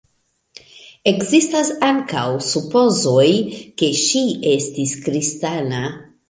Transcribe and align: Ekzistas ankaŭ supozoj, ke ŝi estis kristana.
Ekzistas 1.11 1.69
ankaŭ 1.87 2.23
supozoj, 2.47 3.27
ke 3.83 3.91
ŝi 4.01 4.25
estis 4.55 4.97
kristana. 5.07 5.85